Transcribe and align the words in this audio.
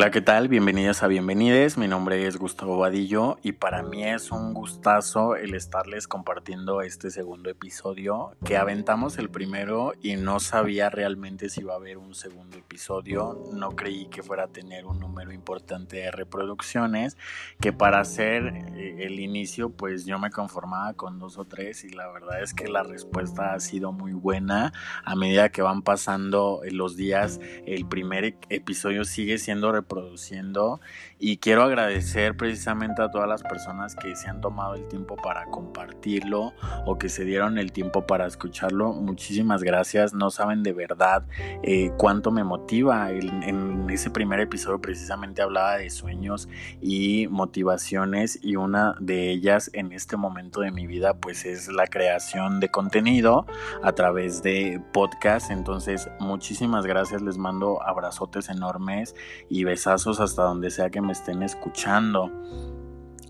Hola, 0.00 0.10
¿qué 0.10 0.22
tal? 0.22 0.48
Bienvenidas 0.48 1.02
a 1.02 1.08
Bienvenides. 1.08 1.76
Mi 1.76 1.86
nombre 1.86 2.26
es 2.26 2.38
Gustavo 2.38 2.78
Vadillo 2.78 3.36
y 3.42 3.52
para 3.52 3.82
mí 3.82 4.02
es 4.02 4.30
un 4.30 4.54
gustazo 4.54 5.36
el 5.36 5.52
estarles 5.52 6.08
compartiendo 6.08 6.80
este 6.80 7.10
segundo 7.10 7.50
episodio 7.50 8.34
que 8.42 8.56
aventamos 8.56 9.18
el 9.18 9.28
primero 9.28 9.92
y 10.00 10.16
no 10.16 10.40
sabía 10.40 10.88
realmente 10.88 11.50
si 11.50 11.60
iba 11.60 11.74
a 11.74 11.76
haber 11.76 11.98
un 11.98 12.14
segundo 12.14 12.56
episodio. 12.56 13.44
No 13.52 13.76
creí 13.76 14.06
que 14.06 14.22
fuera 14.22 14.44
a 14.44 14.48
tener 14.48 14.86
un 14.86 15.00
número 15.00 15.32
importante 15.32 15.98
de 15.98 16.10
reproducciones, 16.10 17.18
que 17.60 17.74
para 17.74 18.00
hacer 18.00 18.54
eh, 18.76 19.04
el 19.04 19.20
inicio 19.20 19.68
pues 19.68 20.06
yo 20.06 20.18
me 20.18 20.30
conformaba 20.30 20.94
con 20.94 21.18
dos 21.18 21.36
o 21.36 21.44
tres 21.44 21.84
y 21.84 21.90
la 21.90 22.10
verdad 22.10 22.42
es 22.42 22.54
que 22.54 22.68
la 22.68 22.84
respuesta 22.84 23.52
ha 23.52 23.60
sido 23.60 23.92
muy 23.92 24.14
buena. 24.14 24.72
A 25.04 25.14
medida 25.14 25.50
que 25.50 25.60
van 25.60 25.82
pasando 25.82 26.62
los 26.70 26.96
días, 26.96 27.38
el 27.66 27.84
primer 27.84 28.38
episodio 28.48 29.04
sigue 29.04 29.36
siendo 29.36 29.72
reproduciendo 29.90 30.80
y 31.18 31.38
quiero 31.38 31.62
agradecer 31.62 32.36
precisamente 32.36 33.02
a 33.02 33.10
todas 33.10 33.28
las 33.28 33.42
personas 33.42 33.96
que 33.96 34.14
se 34.14 34.28
han 34.28 34.40
tomado 34.40 34.74
el 34.74 34.86
tiempo 34.88 35.16
para 35.16 35.46
compartirlo 35.46 36.52
o 36.86 36.98
que 36.98 37.08
se 37.08 37.24
dieron 37.24 37.58
el 37.58 37.72
tiempo 37.72 38.06
para 38.06 38.26
escucharlo. 38.26 38.92
Muchísimas 38.92 39.62
gracias, 39.62 40.14
no 40.14 40.30
saben 40.30 40.62
de 40.62 40.72
verdad 40.72 41.24
eh, 41.62 41.90
cuánto 41.98 42.30
me 42.30 42.44
motiva. 42.44 43.10
En, 43.10 43.42
en 43.42 43.90
ese 43.90 44.10
primer 44.10 44.40
episodio 44.40 44.80
precisamente 44.80 45.42
hablaba 45.42 45.76
de 45.76 45.90
sueños 45.90 46.48
y 46.80 47.26
motivaciones 47.28 48.38
y 48.42 48.56
una 48.56 48.94
de 49.00 49.30
ellas 49.30 49.70
en 49.72 49.92
este 49.92 50.16
momento 50.16 50.60
de 50.60 50.70
mi 50.70 50.86
vida 50.86 51.14
pues 51.14 51.44
es 51.44 51.68
la 51.68 51.86
creación 51.86 52.60
de 52.60 52.70
contenido 52.70 53.46
a 53.82 53.92
través 53.92 54.42
de 54.42 54.80
podcast. 54.92 55.50
Entonces 55.50 56.08
muchísimas 56.20 56.86
gracias, 56.86 57.22
les 57.22 57.36
mando 57.36 57.82
abrazotes 57.82 58.48
enormes 58.48 59.14
y 59.48 59.64
hasta 59.86 60.42
donde 60.42 60.70
sea 60.70 60.90
que 60.90 61.00
me 61.00 61.12
estén 61.12 61.42
escuchando. 61.42 62.30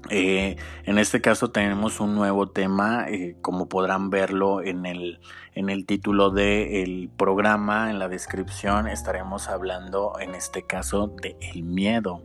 Eh, 0.08 0.56
en 0.84 0.98
este 0.98 1.20
caso 1.20 1.50
tenemos 1.50 2.00
un 2.00 2.14
nuevo 2.14 2.48
tema, 2.48 3.06
eh, 3.08 3.36
como 3.42 3.68
podrán 3.68 4.10
verlo 4.10 4.62
en 4.62 4.86
el, 4.86 5.20
en 5.54 5.70
el 5.70 5.86
título 5.86 6.30
del 6.30 7.10
programa, 7.16 7.90
en 7.90 7.98
la 7.98 8.08
descripción, 8.08 8.88
estaremos 8.88 9.48
hablando 9.48 10.14
en 10.18 10.34
este 10.34 10.66
caso 10.66 11.14
de 11.22 11.36
el 11.40 11.62
miedo. 11.62 12.22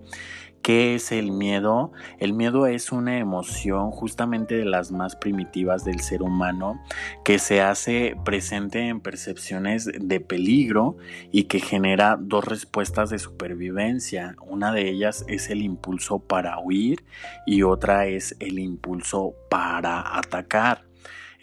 ¿Qué 0.66 0.96
es 0.96 1.12
el 1.12 1.32
miedo? 1.32 1.92
El 2.18 2.34
miedo 2.34 2.66
es 2.66 2.92
una 2.92 3.20
emoción 3.20 3.92
justamente 3.92 4.58
de 4.58 4.66
las 4.66 4.92
más 4.92 5.16
primitivas 5.16 5.86
del 5.86 6.00
ser 6.00 6.24
humano 6.24 6.82
que 7.24 7.38
se 7.38 7.62
hace 7.62 8.18
presente 8.26 8.88
en 8.88 9.00
percepciones 9.00 9.86
de 9.86 10.20
peligro 10.22 10.98
y 11.32 11.44
que 11.44 11.60
genera 11.60 12.18
dos 12.20 12.46
respuestas 12.46 13.12
de 13.12 13.20
supervivencia. 13.20 14.36
Una 14.42 14.72
de 14.72 14.90
ellas 14.90 15.24
es 15.28 15.52
el 15.52 15.62
impulso 15.62 16.18
para 16.18 16.58
huir 16.58 17.06
y 17.46 17.62
otra 17.62 18.08
es 18.08 18.36
el 18.40 18.58
impulso 18.58 19.36
para 19.52 20.18
atacar. 20.18 20.85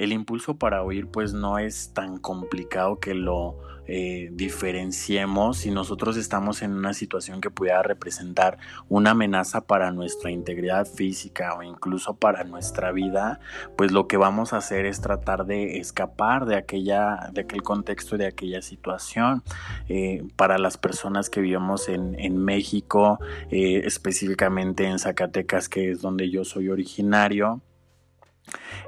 El 0.03 0.13
impulso 0.13 0.57
para 0.57 0.83
huir 0.83 1.07
pues 1.07 1.33
no 1.33 1.61
es 1.61 1.93
tan 1.95 2.19
complicado 2.19 2.99
que 2.99 3.15
lo 3.15 3.57
eh, 3.87 4.31
diferenciemos 4.33 5.59
si 5.59 5.71
nosotros 5.71 6.17
estamos 6.17 6.63
en 6.63 6.73
una 6.73 6.93
situación 6.93 7.41
que 7.41 7.51
pudiera 7.51 7.85
representar 7.85 8.59
una 8.89 9.13
amenaza 9.13 9.61
para 9.61 9.93
nuestra 9.93 10.33
integridad 10.33 10.87
física 10.89 11.55
o 11.55 11.63
incluso 11.63 12.15
para 12.15 12.43
nuestra 12.43 12.91
vida, 12.91 13.39
pues 13.77 13.93
lo 13.93 14.09
que 14.09 14.17
vamos 14.17 14.53
a 14.53 14.57
hacer 14.57 14.87
es 14.87 15.01
tratar 15.01 15.47
de 15.47 15.79
escapar 15.79 16.47
de 16.47 16.57
aquella, 16.57 17.31
de 17.33 17.43
aquel 17.43 17.63
contexto, 17.63 18.19
de 18.19 18.27
aquella 18.27 18.61
situación. 18.61 19.45
Eh, 19.89 20.25
para 20.35 20.59
las 20.59 20.79
personas 20.79 21.31
que 21.31 21.41
vivimos 21.41 21.89
en, 21.89 22.39
México, 22.39 23.21
eh, 23.53 23.83
específicamente 23.85 24.85
en 24.85 24.99
Zacatecas, 24.99 25.69
que 25.69 25.93
es 25.93 26.01
donde 26.01 26.29
yo 26.29 26.45
soy 26.45 26.71
originario, 26.71 27.63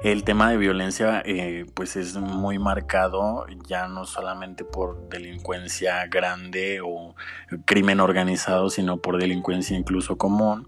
el 0.03 0.23
tema 0.23 0.51
de 0.51 0.57
violencia 0.57 1.21
eh, 1.25 1.65
pues 1.73 1.95
es 1.95 2.15
muy 2.15 2.59
marcado 2.59 3.45
ya 3.67 3.87
no 3.87 4.05
solamente 4.05 4.63
por 4.63 5.09
delincuencia 5.09 6.05
grande 6.07 6.81
o 6.83 7.15
crimen 7.65 7.99
organizado, 7.99 8.69
sino 8.69 8.97
por 8.97 9.17
delincuencia 9.17 9.77
incluso 9.77 10.17
común 10.17 10.67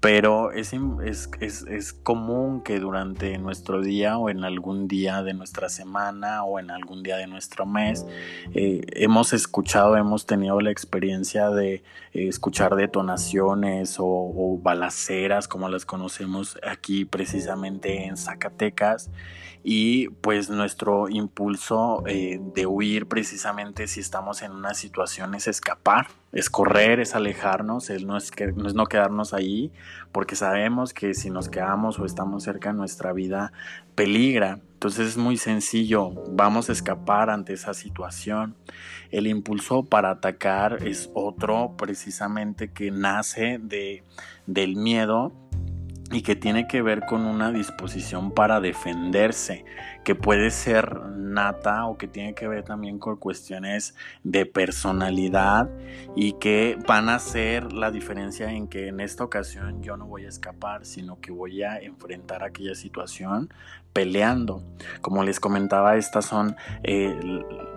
pero 0.00 0.52
es, 0.52 0.72
es, 0.72 1.28
es, 1.40 1.62
es, 1.62 1.92
común 1.92 2.62
que 2.62 2.78
durante 2.78 3.36
nuestro 3.38 3.80
día 3.80 4.16
o 4.16 4.30
en 4.30 4.44
algún 4.44 4.86
día 4.86 5.24
de 5.24 5.34
nuestra 5.34 5.68
semana 5.68 6.44
o 6.44 6.60
en 6.60 6.70
algún 6.70 7.02
día 7.02 7.16
de 7.16 7.26
nuestro 7.26 7.66
mes 7.66 8.06
eh, 8.54 8.82
hemos 8.92 9.32
escuchado, 9.32 9.96
hemos 9.96 10.24
tenido 10.24 10.60
la 10.60 10.70
experiencia 10.70 11.50
de 11.50 11.74
eh, 11.74 12.28
escuchar 12.28 12.76
detonaciones 12.76 13.96
o, 13.98 14.58
balaceras 14.62 15.48
como 15.48 15.68
las 15.68 15.84
conocemos 15.84 16.58
aquí 16.66 17.04
precisamente 17.04 18.04
en 18.04 18.16
Zacatecas. 18.16 19.10
Y 19.64 20.08
pues 20.08 20.48
nuestro 20.48 21.08
impulso 21.08 22.04
eh, 22.06 22.40
de 22.54 22.66
huir 22.66 23.06
precisamente 23.06 23.88
si 23.88 24.00
estamos 24.00 24.42
en 24.42 24.52
una 24.52 24.72
situación 24.74 25.34
es 25.34 25.48
escapar 25.48 26.06
es 26.32 26.50
correr, 26.50 27.00
es 27.00 27.14
alejarnos, 27.14 27.90
es 27.90 28.04
no 28.04 28.16
es, 28.16 28.30
que, 28.30 28.52
no 28.52 28.68
es 28.68 28.74
no 28.74 28.86
quedarnos 28.86 29.32
ahí, 29.32 29.72
porque 30.12 30.36
sabemos 30.36 30.92
que 30.92 31.14
si 31.14 31.30
nos 31.30 31.48
quedamos 31.48 31.98
o 31.98 32.04
estamos 32.04 32.42
cerca, 32.42 32.72
nuestra 32.72 33.12
vida 33.12 33.52
peligra. 33.94 34.60
Entonces 34.74 35.08
es 35.08 35.16
muy 35.16 35.36
sencillo, 35.36 36.10
vamos 36.30 36.68
a 36.68 36.72
escapar 36.72 37.30
ante 37.30 37.54
esa 37.54 37.74
situación. 37.74 38.54
El 39.10 39.26
impulso 39.26 39.84
para 39.84 40.10
atacar 40.10 40.86
es 40.86 41.10
otro 41.14 41.74
precisamente 41.76 42.70
que 42.72 42.90
nace 42.90 43.58
de, 43.60 44.04
del 44.46 44.76
miedo 44.76 45.32
y 46.10 46.22
que 46.22 46.36
tiene 46.36 46.66
que 46.66 46.80
ver 46.80 47.04
con 47.06 47.26
una 47.26 47.52
disposición 47.52 48.32
para 48.32 48.60
defenderse, 48.60 49.64
que 50.04 50.14
puede 50.14 50.50
ser 50.50 51.00
nata 51.02 51.86
o 51.86 51.98
que 51.98 52.08
tiene 52.08 52.34
que 52.34 52.48
ver 52.48 52.64
también 52.64 52.98
con 52.98 53.16
cuestiones 53.16 53.94
de 54.24 54.46
personalidad 54.46 55.68
y 56.16 56.32
que 56.34 56.78
van 56.86 57.08
a 57.08 57.16
hacer 57.16 57.72
la 57.72 57.90
diferencia 57.90 58.50
en 58.50 58.68
que 58.68 58.88
en 58.88 59.00
esta 59.00 59.24
ocasión 59.24 59.82
yo 59.82 59.96
no 59.96 60.06
voy 60.06 60.24
a 60.24 60.28
escapar, 60.28 60.86
sino 60.86 61.20
que 61.20 61.30
voy 61.30 61.62
a 61.62 61.78
enfrentar 61.78 62.42
aquella 62.42 62.74
situación 62.74 63.50
peleando. 63.98 64.62
Como 65.00 65.24
les 65.24 65.40
comentaba, 65.40 65.96
estas 65.96 66.24
son 66.24 66.54
eh, 66.84 67.18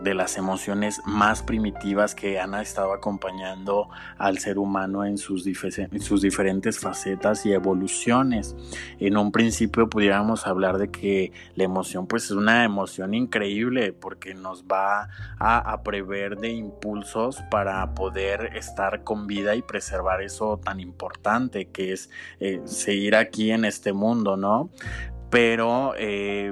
de 0.03 0.13
las 0.13 0.37
emociones 0.37 1.01
más 1.03 1.41
primitivas 1.41 2.13
que 2.13 2.39
han 2.39 2.53
estado 2.53 2.93
acompañando 2.93 3.89
al 4.19 4.37
ser 4.37 4.59
humano 4.59 5.03
en 5.03 5.17
sus, 5.17 5.47
en 5.47 5.99
sus 5.99 6.21
diferentes 6.21 6.77
facetas 6.77 7.43
y 7.47 7.53
evoluciones. 7.53 8.55
En 8.99 9.17
un 9.17 9.31
principio 9.31 9.89
pudiéramos 9.89 10.45
hablar 10.45 10.77
de 10.77 10.91
que 10.91 11.31
la 11.55 11.63
emoción 11.63 12.05
pues 12.05 12.25
es 12.25 12.31
una 12.31 12.65
emoción 12.65 13.15
increíble 13.15 13.91
porque 13.91 14.35
nos 14.35 14.65
va 14.65 15.09
a, 15.39 15.81
prever 15.81 16.37
de 16.37 16.49
impulsos 16.49 17.41
para 17.49 17.95
poder 17.95 18.55
estar 18.55 19.03
con 19.03 19.25
vida 19.25 19.55
y 19.55 19.63
preservar 19.63 20.21
eso 20.21 20.59
tan 20.63 20.79
importante 20.79 21.65
que 21.65 21.93
es 21.93 22.11
eh, 22.39 22.61
seguir 22.65 23.15
aquí 23.15 23.49
en 23.49 23.65
este 23.65 23.91
mundo, 23.91 24.37
¿no? 24.37 24.69
Pero 25.31 25.93
eh, 25.97 26.51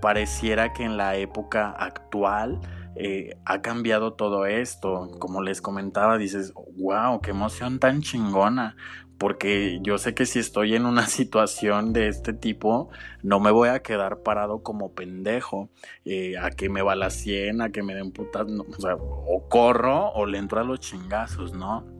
pareciera 0.00 0.72
que 0.72 0.84
en 0.84 0.96
la 0.96 1.16
época 1.16 1.70
actual 1.70 2.60
eh, 2.96 3.36
ha 3.44 3.60
cambiado 3.60 4.14
todo 4.14 4.46
esto. 4.46 5.10
Como 5.18 5.42
les 5.42 5.60
comentaba, 5.60 6.16
dices, 6.16 6.54
wow, 6.76 7.20
qué 7.20 7.32
emoción 7.32 7.78
tan 7.78 8.00
chingona. 8.00 8.76
Porque 9.18 9.80
yo 9.82 9.98
sé 9.98 10.14
que 10.14 10.24
si 10.24 10.38
estoy 10.38 10.74
en 10.74 10.86
una 10.86 11.06
situación 11.06 11.92
de 11.92 12.08
este 12.08 12.32
tipo, 12.32 12.88
no 13.22 13.40
me 13.40 13.50
voy 13.50 13.68
a 13.68 13.82
quedar 13.82 14.22
parado 14.22 14.62
como 14.62 14.94
pendejo, 14.94 15.68
eh, 16.06 16.38
a 16.38 16.50
que 16.50 16.70
me 16.70 16.80
balacien, 16.80 17.60
a 17.60 17.70
que 17.70 17.82
me 17.82 17.94
den 17.94 18.12
putas, 18.12 18.46
o 18.46 18.80
sea, 18.80 18.96
o 18.96 19.46
corro 19.50 20.10
o 20.12 20.24
le 20.24 20.38
entro 20.38 20.60
a 20.60 20.64
los 20.64 20.80
chingazos, 20.80 21.52
¿no? 21.52 21.99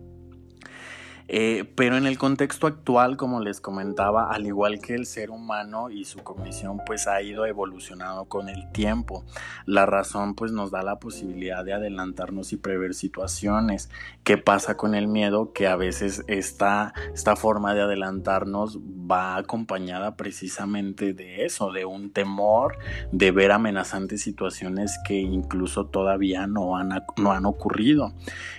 Eh, 1.33 1.65
pero 1.77 1.97
en 1.97 2.07
el 2.07 2.19
contexto 2.19 2.67
actual, 2.67 3.17
como 3.17 3.39
les 3.39 3.61
comentaba, 3.61 4.33
al 4.33 4.47
igual 4.47 4.81
que 4.81 4.97
el 4.97 5.07
ser 5.07 5.31
humano 5.31 5.89
y 5.89 6.05
su 6.05 6.19
cognición, 6.25 6.81
pues 6.85 7.07
ha 7.07 7.23
ido 7.23 7.47
evolucionando 7.47 8.25
con 8.25 8.49
el 8.49 8.73
tiempo. 8.73 9.25
La 9.65 9.87
razón, 9.87 10.35
pues 10.35 10.51
nos 10.51 10.73
da 10.73 10.83
la 10.83 10.99
posibilidad 10.99 11.65
de 11.65 11.73
adelantarnos 11.73 12.53
y 12.53 12.57
prever 12.57 12.95
situaciones. 12.95 13.91
¿Qué 14.25 14.39
pasa 14.39 14.77
con 14.77 14.97
el 14.97 15.07
miedo? 15.07 15.53
Que 15.53 15.69
a 15.69 15.77
veces 15.77 16.25
esta, 16.27 16.95
esta 17.15 17.37
forma 17.37 17.75
de 17.75 17.83
adelantarnos 17.83 18.81
va 18.81 19.37
acompañada 19.37 20.17
precisamente 20.17 21.15
de 21.15 21.45
eso, 21.45 21.71
de 21.71 21.85
un 21.85 22.11
temor, 22.11 22.77
de 23.13 23.31
ver 23.31 23.53
amenazantes 23.53 24.21
situaciones 24.21 24.99
que 25.07 25.15
incluso 25.15 25.87
todavía 25.87 26.49
no 26.49 26.77
han, 26.77 27.05
no 27.17 27.31
han 27.31 27.47
ocurrido. 27.47 28.15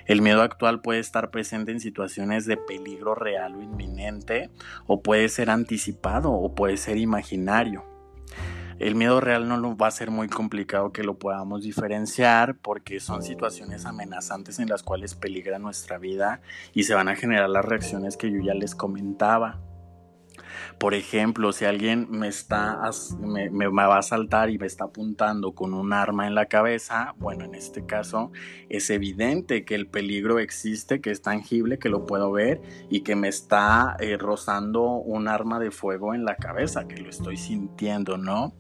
El 0.06 0.22
miedo 0.22 0.42
actual 0.42 0.80
puede 0.80 1.00
estar 1.00 1.32
presente 1.32 1.74
en 1.74 1.82
situaciones 1.82 2.46
de 2.46 2.61
peligro 2.68 3.16
real 3.16 3.56
o 3.56 3.62
inminente, 3.62 4.50
o 4.88 5.02
puede 5.02 5.30
ser 5.30 5.50
anticipado 5.50 6.32
o 6.32 6.54
puede 6.56 6.78
ser 6.78 6.98
imaginario. 6.98 7.86
el 8.80 8.96
miedo 8.96 9.22
real 9.22 9.48
no 9.48 9.78
va 9.78 9.88
a 9.88 9.92
ser 9.92 10.10
muy 10.10 10.28
complicado 10.28 10.92
que 10.92 11.04
lo 11.04 11.20
podamos 11.20 11.62
diferenciar 11.62 12.58
porque 12.58 13.00
son 13.00 13.22
situaciones 13.22 13.86
amenazantes 13.86 14.58
en 14.58 14.70
las 14.70 14.82
cuales 14.82 15.14
peligra 15.14 15.60
nuestra 15.60 16.00
vida 16.00 16.42
y 16.74 16.84
se 16.84 16.96
van 16.96 17.08
a 17.08 17.16
generar 17.16 17.50
las 17.50 17.64
reacciones 17.64 18.18
que 18.18 18.32
yo 18.32 18.40
ya 18.44 18.56
les 18.56 18.74
comentaba. 18.74 19.60
Por 20.82 20.96
ejemplo, 20.96 21.52
si 21.52 21.66
alguien 21.66 22.08
me 22.10 22.28
está 22.28 22.90
me, 23.20 23.68
va 23.68 24.00
a 24.00 24.02
saltar 24.02 24.50
y 24.50 24.58
me 24.58 24.66
está 24.66 24.86
apuntando 24.86 25.52
con 25.52 25.76
un 25.76 25.94
arma 25.94 26.26
en 26.26 26.34
la 26.34 26.48
cabeza, 26.48 27.14
bueno, 27.20 27.46
en 27.46 27.54
este 27.54 27.86
caso 27.86 28.32
es 28.68 28.90
evidente 28.90 29.64
que 29.64 29.76
el 29.76 29.86
peligro 29.86 30.40
existe, 30.40 31.00
que 31.00 31.12
es 31.12 31.22
tangible, 31.22 31.78
que 31.78 31.90
lo 31.90 32.08
puedo 32.08 32.32
ver 32.32 32.64
y 32.90 33.02
que 33.02 33.16
me 33.16 33.28
está 33.28 33.96
eh, 34.00 34.18
rozando 34.18 34.82
un 34.82 35.28
arma 35.28 35.60
de 35.60 35.70
fuego 35.70 36.16
en 36.16 36.26
la 36.26 36.36
cabeza, 36.36 36.88
que 36.88 37.00
lo 37.00 37.12
estoy 37.12 37.38
sintiendo, 37.38 38.18
¿no? 38.18 38.56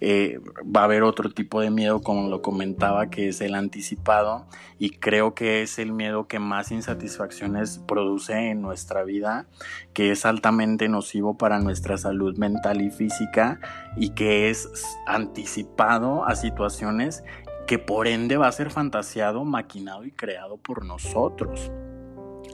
Eh, 0.00 0.40
va 0.64 0.82
a 0.82 0.84
haber 0.84 1.02
otro 1.02 1.30
tipo 1.30 1.60
de 1.60 1.70
miedo, 1.70 2.00
como 2.02 2.28
lo 2.28 2.40
comentaba, 2.40 3.10
que 3.10 3.28
es 3.28 3.40
el 3.40 3.54
anticipado 3.54 4.46
y 4.78 4.90
creo 4.90 5.34
que 5.34 5.62
es 5.62 5.78
el 5.80 5.92
miedo 5.92 6.28
que 6.28 6.38
más 6.38 6.70
insatisfacciones 6.70 7.78
produce 7.86 8.50
en 8.50 8.62
nuestra 8.62 9.02
vida, 9.02 9.46
que 9.92 10.12
es 10.12 10.24
altamente 10.24 10.88
nocivo 10.88 11.36
para 11.36 11.57
nuestra 11.58 11.96
salud 11.96 12.36
mental 12.38 12.80
y 12.80 12.90
física 12.90 13.60
y 13.96 14.10
que 14.10 14.50
es 14.50 14.68
anticipado 15.06 16.24
a 16.26 16.34
situaciones 16.36 17.24
que 17.66 17.78
por 17.78 18.08
ende 18.08 18.36
va 18.36 18.48
a 18.48 18.52
ser 18.52 18.70
fantaseado, 18.70 19.44
maquinado 19.44 20.04
y 20.04 20.12
creado 20.12 20.56
por 20.56 20.84
nosotros 20.84 21.70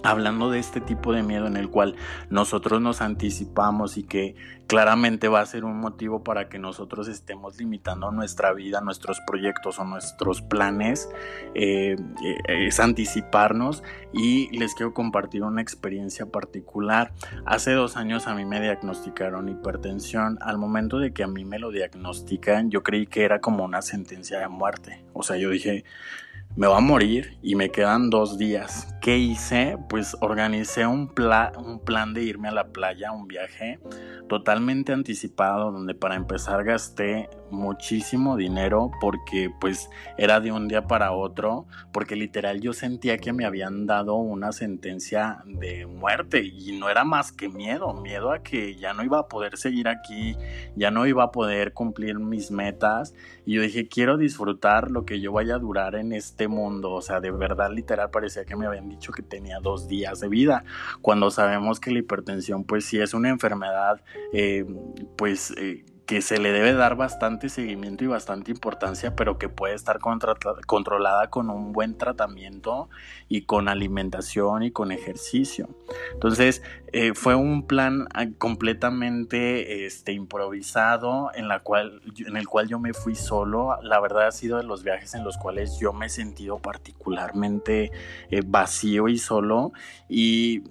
hablando 0.02 0.50
de 0.50 0.58
este 0.58 0.80
tipo 0.80 1.12
de 1.12 1.22
miedo 1.22 1.46
en 1.46 1.56
el 1.56 1.70
cual 1.70 1.96
nosotros 2.30 2.80
nos 2.80 3.00
anticipamos 3.00 3.96
y 3.96 4.02
que 4.02 4.34
claramente 4.66 5.28
va 5.28 5.40
a 5.40 5.46
ser 5.46 5.64
un 5.64 5.78
motivo 5.78 6.24
para 6.24 6.48
que 6.48 6.58
nosotros 6.58 7.08
estemos 7.08 7.58
limitando 7.58 8.10
nuestra 8.10 8.52
vida, 8.52 8.80
nuestros 8.80 9.20
proyectos 9.26 9.78
o 9.78 9.84
nuestros 9.84 10.42
planes, 10.42 11.08
eh, 11.54 11.96
eh, 12.24 12.66
es 12.66 12.80
anticiparnos 12.80 13.82
y 14.12 14.56
les 14.56 14.74
quiero 14.74 14.94
compartir 14.94 15.42
una 15.42 15.60
experiencia 15.60 16.26
particular. 16.26 17.12
Hace 17.44 17.72
dos 17.72 17.96
años 17.96 18.26
a 18.26 18.34
mí 18.34 18.44
me 18.44 18.60
diagnosticaron 18.60 19.48
hipertensión. 19.48 20.38
Al 20.40 20.58
momento 20.58 20.98
de 20.98 21.12
que 21.12 21.24
a 21.24 21.28
mí 21.28 21.44
me 21.44 21.58
lo 21.58 21.70
diagnostican, 21.70 22.70
yo 22.70 22.82
creí 22.82 23.06
que 23.06 23.24
era 23.24 23.40
como 23.40 23.64
una 23.64 23.82
sentencia 23.82 24.38
de 24.38 24.48
muerte. 24.48 25.04
O 25.12 25.22
sea, 25.22 25.36
yo 25.36 25.50
dije, 25.50 25.84
me 26.56 26.68
va 26.68 26.76
a 26.76 26.80
morir 26.80 27.36
y 27.42 27.56
me 27.56 27.70
quedan 27.70 28.10
dos 28.10 28.38
días. 28.38 28.94
¿Qué 29.00 29.18
hice? 29.18 29.76
Pues 29.88 30.16
organicé 30.20 30.86
un, 30.86 31.12
un 31.58 31.80
plan 31.80 32.14
de 32.14 32.22
irme 32.22 32.48
a 32.48 32.52
la 32.52 32.68
playa, 32.68 33.12
un 33.12 33.26
viaje 33.26 33.80
totalmente 34.28 34.92
anticipado, 34.92 35.72
donde 35.72 35.94
para 35.94 36.14
empezar 36.14 36.64
gasté 36.64 37.28
muchísimo 37.54 38.36
dinero 38.36 38.90
porque 39.00 39.50
pues 39.60 39.88
era 40.18 40.40
de 40.40 40.52
un 40.52 40.68
día 40.68 40.86
para 40.86 41.12
otro, 41.12 41.66
porque 41.92 42.16
literal 42.16 42.60
yo 42.60 42.72
sentía 42.72 43.18
que 43.18 43.32
me 43.32 43.44
habían 43.44 43.86
dado 43.86 44.16
una 44.16 44.52
sentencia 44.52 45.42
de 45.46 45.86
muerte 45.86 46.42
y 46.44 46.78
no 46.78 46.88
era 46.90 47.04
más 47.04 47.32
que 47.32 47.48
miedo, 47.48 47.94
miedo 47.94 48.32
a 48.32 48.42
que 48.42 48.76
ya 48.76 48.92
no 48.92 49.02
iba 49.02 49.20
a 49.20 49.28
poder 49.28 49.56
seguir 49.56 49.88
aquí, 49.88 50.36
ya 50.76 50.90
no 50.90 51.06
iba 51.06 51.24
a 51.24 51.30
poder 51.30 51.72
cumplir 51.72 52.18
mis 52.18 52.50
metas. 52.50 53.14
Y 53.46 53.54
yo 53.54 53.62
dije, 53.62 53.88
quiero 53.88 54.16
disfrutar 54.16 54.90
lo 54.90 55.04
que 55.04 55.20
yo 55.20 55.32
vaya 55.32 55.56
a 55.56 55.58
durar 55.58 55.94
en 55.94 56.12
este 56.12 56.48
mundo, 56.48 56.92
o 56.92 57.02
sea, 57.02 57.20
de 57.20 57.30
verdad 57.30 57.70
literal 57.70 58.10
parecía 58.10 58.44
que 58.44 58.56
me 58.56 58.66
habían 58.66 58.88
dicho 58.88 59.12
que 59.12 59.22
tenía 59.22 59.60
dos 59.60 59.88
días 59.88 60.20
de 60.20 60.28
vida, 60.28 60.64
cuando 61.02 61.30
sabemos 61.30 61.80
que 61.80 61.90
la 61.90 62.00
hipertensión 62.00 62.64
pues 62.64 62.84
sí 62.84 62.98
es 62.98 63.14
una 63.14 63.28
enfermedad 63.28 64.02
eh, 64.32 64.64
pues... 65.16 65.52
Eh, 65.56 65.84
que 66.06 66.20
se 66.20 66.38
le 66.38 66.52
debe 66.52 66.74
dar 66.74 66.96
bastante 66.96 67.48
seguimiento 67.48 68.04
y 68.04 68.06
bastante 68.06 68.50
importancia, 68.50 69.16
pero 69.16 69.38
que 69.38 69.48
puede 69.48 69.74
estar 69.74 69.98
controlada 70.00 71.30
con 71.30 71.48
un 71.48 71.72
buen 71.72 71.96
tratamiento 71.96 72.90
y 73.28 73.42
con 73.42 73.68
alimentación 73.68 74.62
y 74.64 74.70
con 74.70 74.92
ejercicio. 74.92 75.68
Entonces, 76.12 76.62
eh, 76.92 77.14
fue 77.14 77.34
un 77.34 77.66
plan 77.66 78.06
ah, 78.14 78.26
completamente 78.38 79.86
este, 79.86 80.12
improvisado 80.12 81.30
en, 81.34 81.48
la 81.48 81.60
cual, 81.60 82.02
en 82.18 82.36
el 82.36 82.46
cual 82.46 82.68
yo 82.68 82.78
me 82.78 82.92
fui 82.92 83.14
solo. 83.14 83.78
La 83.82 83.98
verdad 83.98 84.26
ha 84.26 84.32
sido 84.32 84.58
de 84.58 84.64
los 84.64 84.84
viajes 84.84 85.14
en 85.14 85.24
los 85.24 85.38
cuales 85.38 85.78
yo 85.80 85.92
me 85.92 86.06
he 86.06 86.10
sentido 86.10 86.58
particularmente 86.58 87.90
eh, 88.30 88.42
vacío 88.44 89.08
y 89.08 89.16
solo 89.16 89.72
y 90.08 90.62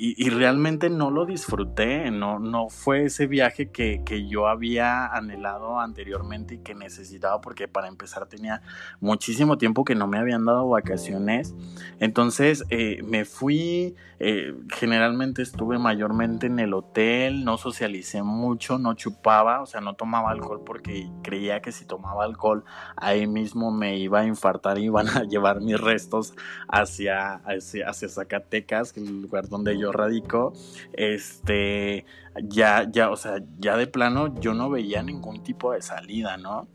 y, 0.00 0.30
realmente 0.30 0.90
no 0.90 1.10
lo 1.10 1.26
disfruté, 1.26 2.10
no, 2.12 2.38
no 2.38 2.68
fue 2.68 3.04
ese 3.04 3.26
viaje 3.26 3.70
que, 3.70 3.98
yo 4.28 4.46
había 4.46 5.06
anhelado 5.06 5.80
anteriormente 5.80 6.56
y 6.56 6.58
que 6.58 6.74
necesitaba 6.74 7.40
porque 7.40 7.68
para 7.68 7.88
empezar 7.88 8.26
tenía 8.26 8.62
muchísimo 9.00 9.58
tiempo 9.58 9.84
que 9.84 9.94
no 9.94 10.06
me 10.06 10.18
habían 10.18 10.44
dado 10.44 10.68
vacaciones. 10.68 11.54
Entonces 11.98 12.64
eh, 12.70 13.02
me 13.04 13.24
fui, 13.24 13.96
eh, 14.20 14.54
generalmente 14.74 15.42
estuve 15.42 15.78
mayormente 15.78 16.46
en 16.46 16.58
el 16.58 16.74
hotel, 16.74 17.44
no 17.44 17.58
socialicé 17.58 18.22
mucho, 18.22 18.78
no 18.78 18.94
chupaba, 18.94 19.62
o 19.62 19.66
sea, 19.66 19.80
no 19.80 19.94
tomaba 19.94 20.30
alcohol 20.30 20.62
porque 20.64 21.10
creía 21.22 21.60
que 21.60 21.72
si 21.72 21.84
tomaba 21.84 22.24
alcohol 22.24 22.64
ahí 22.96 23.26
mismo 23.26 23.70
me 23.70 23.98
iba 23.98 24.20
a 24.20 24.26
infartar 24.26 24.78
y 24.78 24.84
iban 24.84 25.08
a 25.08 25.24
llevar 25.28 25.60
mis 25.60 25.80
restos 25.80 26.34
hacia, 26.68 27.34
hacia, 27.44 27.88
hacia 27.88 28.08
Zacatecas, 28.08 28.96
el 28.96 29.22
lugar 29.22 29.48
donde 29.48 29.78
yo 29.78 29.87
radico, 29.92 30.52
este, 30.92 32.04
ya, 32.42 32.88
ya, 32.90 33.10
o 33.10 33.16
sea, 33.16 33.40
ya 33.58 33.76
de 33.76 33.86
plano 33.86 34.38
yo 34.40 34.54
no 34.54 34.70
veía 34.70 35.02
ningún 35.02 35.42
tipo 35.42 35.72
de 35.72 35.82
salida, 35.82 36.36
¿no? 36.36 36.68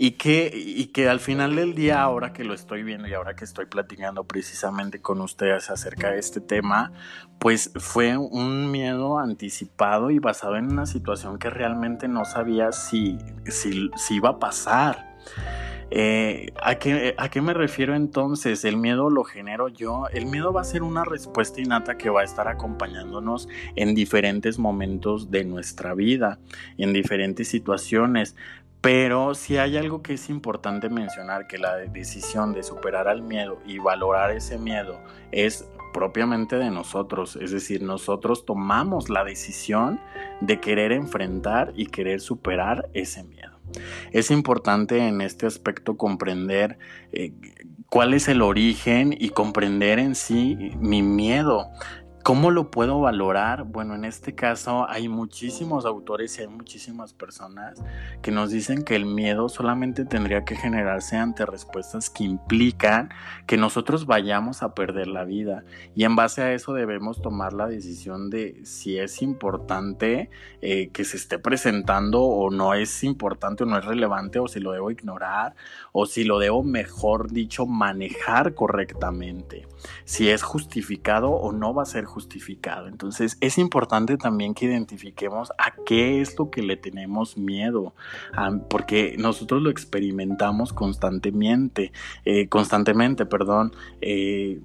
Y 0.00 0.12
que, 0.12 0.52
y 0.54 0.86
que 0.86 1.08
al 1.08 1.18
final 1.18 1.56
del 1.56 1.74
día, 1.74 2.00
ahora 2.00 2.32
que 2.32 2.44
lo 2.44 2.54
estoy 2.54 2.84
viendo 2.84 3.08
y 3.08 3.14
ahora 3.14 3.34
que 3.34 3.44
estoy 3.44 3.66
platicando 3.66 4.24
precisamente 4.24 5.00
con 5.02 5.20
ustedes 5.20 5.70
acerca 5.70 6.12
de 6.12 6.20
este 6.20 6.40
tema, 6.40 6.92
pues 7.40 7.72
fue 7.74 8.16
un 8.16 8.70
miedo 8.70 9.18
anticipado 9.18 10.12
y 10.12 10.20
basado 10.20 10.56
en 10.56 10.70
una 10.70 10.86
situación 10.86 11.38
que 11.38 11.50
realmente 11.50 12.06
no 12.06 12.24
sabía 12.24 12.70
si, 12.70 13.18
si, 13.46 13.90
si 13.96 14.14
iba 14.14 14.30
a 14.30 14.38
pasar. 14.38 15.17
Eh, 15.90 16.52
¿a, 16.62 16.74
qué, 16.74 17.14
¿A 17.16 17.30
qué 17.30 17.40
me 17.40 17.54
refiero 17.54 17.94
entonces? 17.94 18.64
El 18.64 18.76
miedo 18.76 19.10
lo 19.10 19.24
genero 19.24 19.68
yo. 19.68 20.06
El 20.12 20.26
miedo 20.26 20.52
va 20.52 20.60
a 20.60 20.64
ser 20.64 20.82
una 20.82 21.04
respuesta 21.04 21.60
innata 21.60 21.96
que 21.96 22.10
va 22.10 22.20
a 22.20 22.24
estar 22.24 22.48
acompañándonos 22.48 23.48
en 23.76 23.94
diferentes 23.94 24.58
momentos 24.58 25.30
de 25.30 25.44
nuestra 25.44 25.94
vida, 25.94 26.38
en 26.76 26.92
diferentes 26.92 27.48
situaciones. 27.48 28.36
Pero 28.80 29.34
si 29.34 29.56
hay 29.56 29.76
algo 29.76 30.02
que 30.02 30.14
es 30.14 30.28
importante 30.30 30.88
mencionar, 30.88 31.46
que 31.46 31.58
la 31.58 31.76
decisión 31.76 32.52
de 32.52 32.62
superar 32.62 33.08
al 33.08 33.22
miedo 33.22 33.58
y 33.66 33.78
valorar 33.78 34.30
ese 34.30 34.56
miedo 34.56 35.00
es 35.32 35.68
propiamente 35.92 36.56
de 36.56 36.70
nosotros, 36.70 37.36
es 37.36 37.50
decir, 37.50 37.82
nosotros 37.82 38.44
tomamos 38.44 39.08
la 39.08 39.24
decisión 39.24 40.00
de 40.40 40.60
querer 40.60 40.92
enfrentar 40.92 41.72
y 41.74 41.86
querer 41.86 42.20
superar 42.20 42.88
ese 42.92 43.24
miedo. 43.24 43.57
Es 44.12 44.30
importante 44.30 44.98
en 44.98 45.20
este 45.20 45.46
aspecto 45.46 45.96
comprender 45.96 46.78
eh, 47.12 47.32
cuál 47.88 48.14
es 48.14 48.28
el 48.28 48.42
origen 48.42 49.14
y 49.18 49.30
comprender 49.30 49.98
en 49.98 50.14
sí 50.14 50.72
mi 50.80 51.02
miedo. 51.02 51.66
¿Cómo 52.28 52.50
lo 52.50 52.70
puedo 52.70 53.00
valorar? 53.00 53.64
Bueno, 53.64 53.94
en 53.94 54.04
este 54.04 54.34
caso 54.34 54.86
hay 54.86 55.08
muchísimos 55.08 55.86
autores 55.86 56.36
y 56.36 56.42
hay 56.42 56.48
muchísimas 56.48 57.14
personas 57.14 57.82
que 58.20 58.30
nos 58.30 58.50
dicen 58.50 58.84
que 58.84 58.96
el 58.96 59.06
miedo 59.06 59.48
solamente 59.48 60.04
tendría 60.04 60.44
que 60.44 60.54
generarse 60.54 61.16
ante 61.16 61.46
respuestas 61.46 62.10
que 62.10 62.24
implican 62.24 63.08
que 63.46 63.56
nosotros 63.56 64.04
vayamos 64.04 64.62
a 64.62 64.74
perder 64.74 65.08
la 65.08 65.24
vida. 65.24 65.64
Y 65.94 66.04
en 66.04 66.16
base 66.16 66.42
a 66.42 66.52
eso 66.52 66.74
debemos 66.74 67.22
tomar 67.22 67.54
la 67.54 67.66
decisión 67.66 68.28
de 68.28 68.60
si 68.66 68.98
es 68.98 69.22
importante 69.22 70.28
eh, 70.60 70.90
que 70.90 71.06
se 71.06 71.16
esté 71.16 71.38
presentando 71.38 72.24
o 72.24 72.50
no 72.50 72.74
es 72.74 73.04
importante 73.04 73.62
o 73.62 73.66
no 73.66 73.78
es 73.78 73.86
relevante 73.86 74.38
o 74.38 74.48
si 74.48 74.60
lo 74.60 74.72
debo 74.72 74.90
ignorar 74.90 75.56
o 75.92 76.04
si 76.04 76.24
lo 76.24 76.38
debo, 76.38 76.62
mejor 76.62 77.32
dicho, 77.32 77.64
manejar 77.64 78.54
correctamente. 78.54 79.66
Si 80.04 80.28
es 80.28 80.42
justificado 80.42 81.30
o 81.30 81.52
no 81.52 81.72
va 81.72 81.84
a 81.84 81.86
ser 81.86 82.04
justificado. 82.04 82.17
Entonces 82.88 83.36
es 83.40 83.58
importante 83.58 84.16
también 84.16 84.54
que 84.54 84.66
identifiquemos 84.66 85.52
a 85.58 85.74
qué 85.86 86.20
es 86.20 86.38
lo 86.38 86.50
que 86.50 86.62
le 86.62 86.76
tenemos 86.76 87.36
miedo, 87.36 87.94
porque 88.68 89.16
nosotros 89.18 89.62
lo 89.62 89.70
experimentamos 89.70 90.72
constantemente, 90.72 91.92
eh, 92.24 92.48
constantemente, 92.48 93.26
perdón. 93.26 93.72
Eh, 94.00 94.60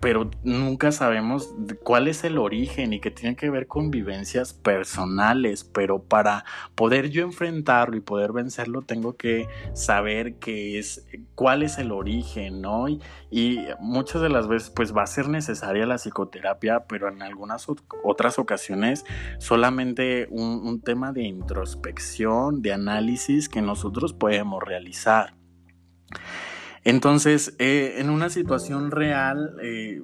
pero 0.00 0.30
nunca 0.42 0.92
sabemos 0.92 1.54
cuál 1.84 2.08
es 2.08 2.24
el 2.24 2.38
origen 2.38 2.94
y 2.94 3.00
que 3.00 3.10
tiene 3.10 3.36
que 3.36 3.50
ver 3.50 3.66
con 3.66 3.90
vivencias 3.90 4.54
personales, 4.54 5.62
pero 5.62 6.02
para 6.02 6.46
poder 6.74 7.10
yo 7.10 7.22
enfrentarlo 7.22 7.98
y 7.98 8.00
poder 8.00 8.32
vencerlo 8.32 8.80
tengo 8.80 9.16
que 9.16 9.46
saber 9.74 10.36
qué 10.36 10.78
es, 10.78 11.06
cuál 11.34 11.62
es 11.62 11.76
el 11.76 11.92
origen, 11.92 12.62
¿no? 12.62 12.88
Y, 12.88 13.60
muchas 13.78 14.22
de 14.22 14.30
las 14.30 14.48
veces 14.48 14.70
pues 14.70 14.96
va 14.96 15.02
a 15.02 15.06
ser 15.06 15.28
necesaria 15.28 15.84
la 15.84 15.98
psicoterapia, 15.98 16.86
pero 16.86 17.08
en 17.08 17.22
algunas 17.22 17.66
otras 18.02 18.38
ocasiones 18.38 19.04
solamente 19.38 20.28
un 20.30 20.80
tema 20.80 21.12
de 21.12 21.24
introspección, 21.24 22.62
de 22.62 22.72
análisis 22.72 23.48
que 23.48 23.60
nosotros 23.60 24.12
podemos 24.14 24.62
realizar. 24.62 25.34
Entonces, 26.84 27.54
eh, 27.58 27.96
en 27.98 28.10
una 28.10 28.30
situación 28.30 28.90
real, 28.90 29.56
eh, 29.62 30.00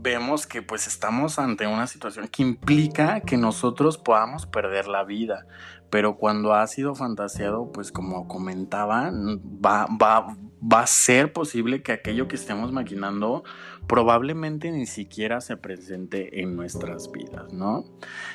vemos 0.00 0.46
que 0.46 0.62
pues 0.62 0.86
estamos 0.86 1.38
ante 1.38 1.66
una 1.66 1.86
situación 1.86 2.28
que 2.28 2.42
implica 2.42 3.20
que 3.20 3.36
nosotros 3.36 3.98
podamos 3.98 4.46
perder 4.46 4.88
la 4.88 5.04
vida, 5.04 5.46
pero 5.90 6.16
cuando 6.16 6.54
ha 6.54 6.66
sido 6.66 6.94
fantaseado, 6.94 7.72
pues 7.72 7.92
como 7.92 8.28
comentaba, 8.28 9.10
va, 9.10 9.86
va, 9.86 10.36
va 10.60 10.80
a 10.80 10.86
ser 10.86 11.32
posible 11.32 11.82
que 11.82 11.92
aquello 11.92 12.28
que 12.28 12.36
estemos 12.36 12.72
maquinando 12.72 13.44
probablemente 13.86 14.70
ni 14.70 14.86
siquiera 14.86 15.40
se 15.40 15.56
presente 15.56 16.40
en 16.42 16.56
nuestras 16.56 17.10
vidas, 17.10 17.52
¿no? 17.52 17.84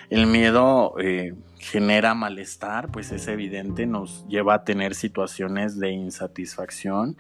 El 0.10 0.26
miedo 0.26 0.96
eh, 1.00 1.36
genera 1.60 2.14
malestar, 2.16 2.92
pues 2.92 3.12
es 3.12 3.28
evidente, 3.28 3.86
nos 3.86 4.28
lleva 4.28 4.56
a 4.56 4.64
tener 4.64 4.96
situaciones 4.96 5.80
de 5.80 5.92
insatisfacción 5.92 7.18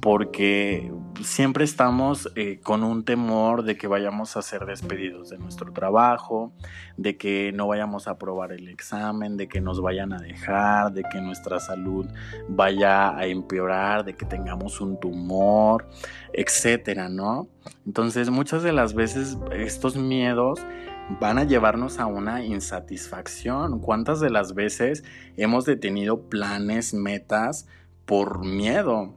porque 0.00 0.90
siempre 1.22 1.64
estamos 1.64 2.32
eh, 2.36 2.60
con 2.62 2.84
un 2.84 3.04
temor 3.04 3.64
de 3.64 3.76
que 3.76 3.86
vayamos 3.86 4.36
a 4.36 4.42
ser 4.42 4.64
despedidos 4.66 5.30
de 5.30 5.38
nuestro 5.38 5.72
trabajo, 5.72 6.52
de 6.96 7.16
que 7.16 7.52
no 7.52 7.66
vayamos 7.66 8.08
a 8.08 8.12
aprobar 8.12 8.52
el 8.52 8.68
examen, 8.68 9.36
de 9.36 9.46
que 9.46 9.60
nos 9.60 9.80
vayan 9.80 10.12
a 10.12 10.18
dejar, 10.18 10.92
de 10.92 11.02
que 11.12 11.20
nuestra 11.20 11.60
salud 11.60 12.06
vaya 12.48 13.16
a 13.16 13.26
empeorar, 13.26 14.04
de 14.04 14.14
que 14.14 14.24
tengamos 14.24 14.43
un 14.80 14.98
tumor, 14.98 15.88
etcétera, 16.32 17.08
¿no? 17.08 17.48
Entonces 17.86 18.30
muchas 18.30 18.62
de 18.62 18.72
las 18.72 18.94
veces 18.94 19.36
estos 19.52 19.96
miedos 19.96 20.60
van 21.20 21.38
a 21.38 21.44
llevarnos 21.44 21.98
a 21.98 22.06
una 22.06 22.44
insatisfacción. 22.44 23.80
¿Cuántas 23.80 24.20
de 24.20 24.30
las 24.30 24.54
veces 24.54 25.04
hemos 25.36 25.64
detenido 25.64 26.28
planes, 26.28 26.94
metas 26.94 27.66
por 28.06 28.44
miedo? 28.44 29.14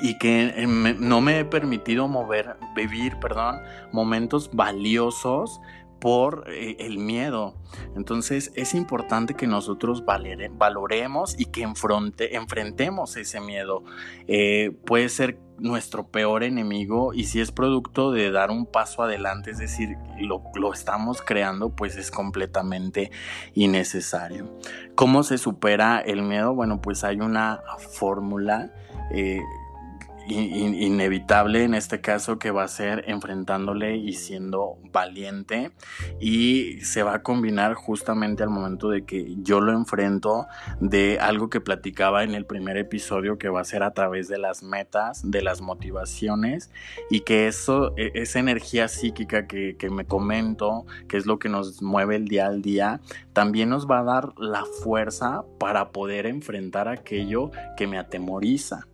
Y 0.00 0.16
que 0.18 0.54
eh, 0.56 0.66
no 0.66 1.20
me 1.20 1.40
he 1.40 1.44
permitido 1.44 2.08
mover, 2.08 2.56
vivir, 2.74 3.18
perdón, 3.20 3.60
momentos 3.92 4.50
valiosos 4.52 5.60
por 6.02 6.46
eh, 6.48 6.74
el 6.80 6.98
miedo. 6.98 7.54
Entonces 7.94 8.50
es 8.56 8.74
importante 8.74 9.34
que 9.34 9.46
nosotros 9.46 10.04
valoremos 10.04 11.38
y 11.38 11.44
que 11.44 11.62
enfrentemos 11.62 13.16
ese 13.16 13.40
miedo. 13.40 13.84
Eh, 14.26 14.76
puede 14.84 15.08
ser 15.08 15.38
nuestro 15.58 16.08
peor 16.08 16.42
enemigo 16.42 17.14
y 17.14 17.24
si 17.24 17.40
es 17.40 17.52
producto 17.52 18.10
de 18.10 18.32
dar 18.32 18.50
un 18.50 18.66
paso 18.66 19.04
adelante, 19.04 19.52
es 19.52 19.58
decir, 19.58 19.96
lo, 20.18 20.42
lo 20.56 20.72
estamos 20.72 21.22
creando, 21.22 21.70
pues 21.70 21.96
es 21.96 22.10
completamente 22.10 23.12
innecesario. 23.54 24.58
¿Cómo 24.96 25.22
se 25.22 25.38
supera 25.38 26.00
el 26.00 26.22
miedo? 26.22 26.52
Bueno, 26.52 26.80
pues 26.80 27.04
hay 27.04 27.20
una 27.20 27.62
fórmula. 27.78 28.72
Eh, 29.12 29.40
inevitable 30.28 31.64
en 31.64 31.74
este 31.74 32.00
caso 32.00 32.38
que 32.38 32.50
va 32.50 32.64
a 32.64 32.68
ser 32.68 33.04
enfrentándole 33.06 33.96
y 33.96 34.12
siendo 34.14 34.78
valiente. 34.92 35.72
Y 36.20 36.80
se 36.82 37.02
va 37.02 37.14
a 37.14 37.22
combinar 37.22 37.74
justamente 37.74 38.42
al 38.42 38.50
momento 38.50 38.88
de 38.88 39.04
que 39.04 39.34
yo 39.42 39.60
lo 39.60 39.72
enfrento 39.72 40.46
de 40.80 41.18
algo 41.20 41.50
que 41.50 41.60
platicaba 41.60 42.24
en 42.24 42.34
el 42.34 42.46
primer 42.46 42.76
episodio 42.76 43.38
que 43.38 43.48
va 43.48 43.60
a 43.60 43.64
ser 43.64 43.82
a 43.82 43.92
través 43.92 44.28
de 44.28 44.38
las 44.38 44.62
metas, 44.62 45.30
de 45.30 45.42
las 45.42 45.60
motivaciones 45.60 46.70
y 47.10 47.20
que 47.20 47.46
eso, 47.46 47.94
e, 47.96 48.12
esa 48.14 48.38
energía 48.38 48.88
psíquica 48.88 49.46
que, 49.46 49.76
que 49.76 49.90
me 49.90 50.04
comento, 50.04 50.86
que 51.08 51.16
es 51.16 51.26
lo 51.26 51.38
que 51.38 51.48
nos 51.48 51.82
mueve 51.82 52.16
el 52.16 52.28
día 52.28 52.46
al 52.46 52.62
día, 52.62 53.00
también 53.32 53.68
nos 53.68 53.86
va 53.86 54.00
a 54.00 54.04
dar 54.04 54.32
la 54.38 54.64
fuerza 54.82 55.44
para 55.58 55.90
poder 55.90 56.26
enfrentar 56.26 56.88
aquello 56.88 57.50
que 57.76 57.86
me 57.86 57.98
atemoriza 57.98 58.86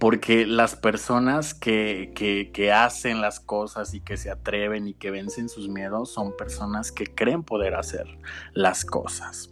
porque 0.00 0.46
las 0.46 0.76
personas 0.76 1.54
que, 1.54 2.12
que, 2.14 2.72
hacen 2.72 3.20
las 3.20 3.40
cosas 3.40 3.94
y 3.94 4.00
que 4.00 4.16
se 4.16 4.30
atreven 4.30 4.88
y 4.88 4.94
que 4.94 5.10
vencen 5.10 5.48
sus 5.48 5.68
miedos 5.68 6.12
son 6.12 6.36
personas 6.36 6.92
que 6.92 7.06
creen 7.06 7.42
poder 7.42 7.74
hacer 7.74 8.06
las 8.52 8.84
cosas. 8.84 9.50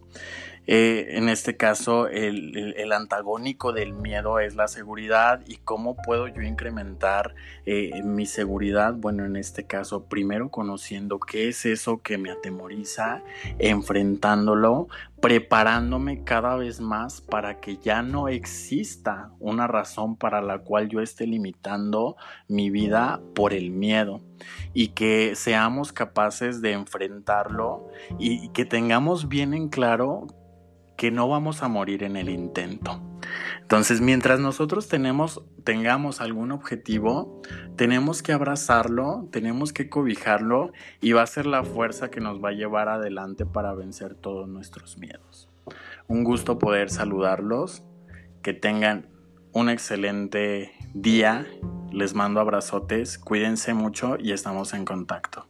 Eh, 0.68 1.16
en 1.16 1.28
este 1.28 1.56
caso, 1.56 2.08
el, 2.08 2.92
antagónico 2.92 3.72
del 3.72 3.92
miedo 3.92 4.40
es 4.40 4.56
la 4.56 4.66
seguridad 4.66 5.42
y 5.46 5.56
cómo 5.58 5.96
puedo 5.96 6.26
yo 6.26 6.42
incrementar 6.42 7.34
eh, 7.66 8.02
mi 8.02 8.26
seguridad. 8.26 8.94
Bueno, 8.94 9.24
en 9.24 9.36
este 9.36 9.64
caso, 9.64 10.04
primero 10.04 10.50
conociendo 10.50 11.20
qué 11.20 11.48
es 11.48 11.66
eso 11.66 12.02
que 12.02 12.18
me 12.18 12.30
atemoriza, 12.30 13.22
enfrentándolo, 13.58 14.88
preparándome 15.20 16.24
cada 16.24 16.56
vez 16.56 16.80
más 16.80 17.20
para 17.20 17.60
que 17.60 17.78
ya 17.78 18.02
no 18.02 18.28
exista 18.28 19.30
una 19.38 19.66
razón 19.66 20.16
para 20.16 20.42
la 20.42 20.58
cual 20.58 20.88
yo 20.88 21.00
esté 21.00 21.26
limitando 21.26 22.16
mi 22.48 22.70
vida 22.70 23.20
por 23.34 23.52
el 23.52 23.70
miedo 23.70 24.20
y 24.74 24.88
que 24.88 25.34
seamos 25.34 25.92
capaces 25.92 26.60
de 26.60 26.72
enfrentarlo 26.72 27.88
y 28.18 28.48
que 28.50 28.64
tengamos 28.64 29.28
bien 29.28 29.54
en 29.54 29.68
claro 29.68 30.26
que 30.96 31.10
no 31.10 31.28
vamos 31.28 31.62
a 31.62 31.68
morir 31.68 32.02
en 32.02 32.16
el 32.16 32.28
intento. 32.28 33.02
Entonces, 33.60 34.00
mientras 34.00 34.40
nosotros 34.40 34.88
tenemos, 34.88 35.42
tengamos 35.64 36.20
algún 36.20 36.52
objetivo, 36.52 37.42
tenemos 37.76 38.22
que 38.22 38.32
abrazarlo, 38.32 39.28
tenemos 39.30 39.72
que 39.72 39.88
cobijarlo 39.88 40.72
y 41.00 41.12
va 41.12 41.22
a 41.22 41.26
ser 41.26 41.46
la 41.46 41.64
fuerza 41.64 42.10
que 42.10 42.20
nos 42.20 42.42
va 42.42 42.50
a 42.50 42.52
llevar 42.52 42.88
adelante 42.88 43.44
para 43.44 43.74
vencer 43.74 44.14
todos 44.14 44.48
nuestros 44.48 44.98
miedos. 44.98 45.48
Un 46.06 46.22
gusto 46.22 46.58
poder 46.58 46.90
saludarlos, 46.90 47.82
que 48.42 48.54
tengan 48.54 49.08
un 49.52 49.68
excelente 49.68 50.72
día, 50.94 51.46
les 51.90 52.14
mando 52.14 52.40
abrazotes, 52.40 53.18
cuídense 53.18 53.74
mucho 53.74 54.16
y 54.18 54.32
estamos 54.32 54.72
en 54.74 54.84
contacto. 54.84 55.46